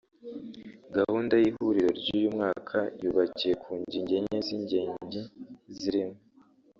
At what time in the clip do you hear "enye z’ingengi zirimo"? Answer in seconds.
4.19-6.17